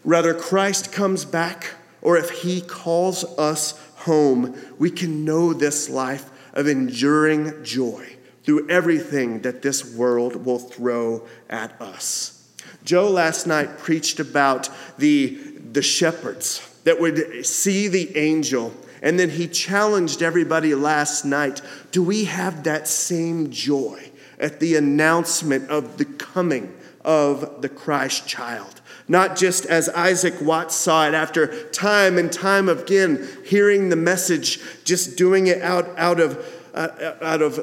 whether 0.03 0.33
Christ 0.33 0.91
comes 0.91 1.25
back 1.25 1.75
or 2.01 2.17
if 2.17 2.29
he 2.29 2.61
calls 2.61 3.23
us 3.37 3.79
home, 3.97 4.55
we 4.79 4.89
can 4.89 5.23
know 5.23 5.53
this 5.53 5.89
life 5.89 6.29
of 6.53 6.67
enduring 6.67 7.63
joy 7.63 8.15
through 8.43 8.67
everything 8.69 9.41
that 9.41 9.61
this 9.61 9.95
world 9.95 10.45
will 10.45 10.59
throw 10.59 11.27
at 11.49 11.79
us. 11.79 12.49
Joe 12.83 13.09
last 13.09 13.45
night 13.45 13.77
preached 13.77 14.19
about 14.19 14.69
the, 14.97 15.35
the 15.71 15.83
shepherds 15.83 16.67
that 16.83 16.99
would 16.99 17.45
see 17.45 17.87
the 17.87 18.17
angel, 18.17 18.73
and 19.03 19.19
then 19.19 19.29
he 19.29 19.47
challenged 19.47 20.23
everybody 20.23 20.73
last 20.73 21.23
night 21.25 21.61
do 21.91 22.01
we 22.01 22.25
have 22.25 22.63
that 22.63 22.87
same 22.87 23.51
joy 23.51 24.11
at 24.39 24.59
the 24.59 24.75
announcement 24.75 25.69
of 25.69 25.97
the 25.97 26.05
coming 26.05 26.75
of 27.05 27.61
the 27.61 27.69
Christ 27.69 28.27
child? 28.27 28.80
Not 29.11 29.35
just 29.35 29.65
as 29.65 29.89
Isaac 29.89 30.35
Watts 30.39 30.73
saw 30.73 31.05
it 31.05 31.13
after 31.13 31.67
time 31.71 32.17
and 32.17 32.31
time 32.31 32.69
again, 32.69 33.27
hearing 33.43 33.89
the 33.89 33.97
message, 33.97 34.61
just 34.85 35.17
doing 35.17 35.47
it 35.47 35.61
out, 35.61 35.89
out, 35.97 36.21
of, 36.21 36.41
uh, 36.73 37.15
out 37.21 37.41
of 37.41 37.59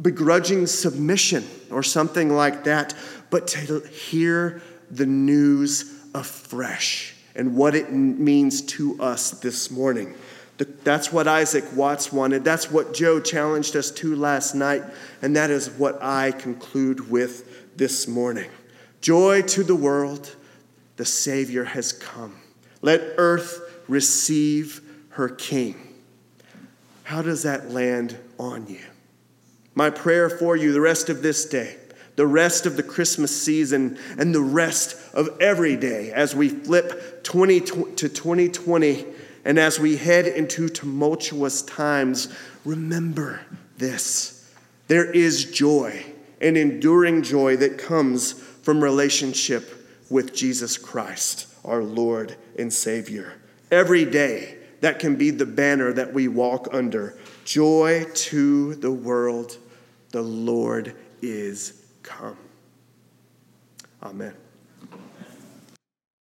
begrudging 0.00 0.66
submission 0.66 1.44
or 1.70 1.82
something 1.82 2.30
like 2.30 2.64
that, 2.64 2.94
but 3.28 3.46
to 3.48 3.80
hear 3.80 4.62
the 4.90 5.04
news 5.04 5.92
afresh 6.14 7.14
and 7.34 7.54
what 7.54 7.74
it 7.74 7.92
means 7.92 8.62
to 8.62 8.98
us 8.98 9.32
this 9.32 9.70
morning. 9.70 10.14
That's 10.84 11.12
what 11.12 11.28
Isaac 11.28 11.66
Watts 11.76 12.10
wanted. 12.10 12.44
That's 12.44 12.70
what 12.70 12.94
Joe 12.94 13.20
challenged 13.20 13.76
us 13.76 13.90
to 13.90 14.16
last 14.16 14.54
night. 14.54 14.84
And 15.20 15.36
that 15.36 15.50
is 15.50 15.68
what 15.68 16.02
I 16.02 16.30
conclude 16.30 17.10
with 17.10 17.76
this 17.76 18.08
morning. 18.08 18.48
Joy 19.02 19.42
to 19.42 19.62
the 19.62 19.76
world, 19.76 20.34
the 20.98 21.04
Savior 21.04 21.64
has 21.64 21.92
come. 21.92 22.34
Let 22.82 23.00
earth 23.16 23.82
receive 23.88 24.82
her 25.10 25.28
King. 25.28 25.94
How 27.04 27.22
does 27.22 27.44
that 27.44 27.70
land 27.70 28.18
on 28.38 28.66
you? 28.66 28.82
My 29.74 29.90
prayer 29.90 30.28
for 30.28 30.56
you 30.56 30.72
the 30.72 30.80
rest 30.80 31.08
of 31.08 31.22
this 31.22 31.44
day, 31.46 31.76
the 32.16 32.26
rest 32.26 32.66
of 32.66 32.76
the 32.76 32.82
Christmas 32.82 33.42
season, 33.42 33.96
and 34.18 34.34
the 34.34 34.42
rest 34.42 34.96
of 35.14 35.28
every 35.40 35.76
day 35.76 36.10
as 36.10 36.34
we 36.34 36.48
flip 36.48 37.22
20 37.22 37.60
to 37.60 38.08
2020 38.08 39.06
and 39.44 39.56
as 39.56 39.78
we 39.78 39.96
head 39.96 40.26
into 40.26 40.68
tumultuous 40.68 41.62
times, 41.62 42.28
remember 42.64 43.40
this. 43.78 44.52
There 44.88 45.10
is 45.10 45.44
joy, 45.52 46.04
an 46.40 46.56
enduring 46.56 47.22
joy 47.22 47.56
that 47.58 47.78
comes 47.78 48.32
from 48.32 48.82
relationship 48.82 49.77
with 50.10 50.34
Jesus 50.34 50.76
Christ, 50.76 51.46
our 51.64 51.82
Lord 51.82 52.36
and 52.58 52.72
Savior. 52.72 53.34
Every 53.70 54.04
day, 54.04 54.56
that 54.80 54.98
can 54.98 55.16
be 55.16 55.30
the 55.30 55.46
banner 55.46 55.92
that 55.92 56.14
we 56.14 56.28
walk 56.28 56.68
under. 56.72 57.18
Joy 57.44 58.04
to 58.04 58.74
the 58.76 58.92
world 58.92 59.58
the 60.10 60.22
Lord 60.22 60.94
is 61.20 61.84
come. 62.02 62.36
Amen. 64.02 64.34